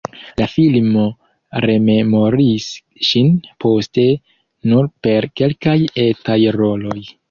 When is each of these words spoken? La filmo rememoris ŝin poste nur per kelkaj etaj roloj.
La 0.41 0.45
filmo 0.53 1.03
rememoris 1.65 2.71
ŝin 3.11 3.31
poste 3.67 4.09
nur 4.73 4.93
per 5.07 5.33
kelkaj 5.43 5.81
etaj 6.11 6.45
roloj. 6.63 7.03